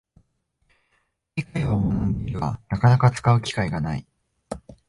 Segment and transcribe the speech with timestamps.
[1.35, 4.07] 英会話を学んでいるが、なかなか使う機会がない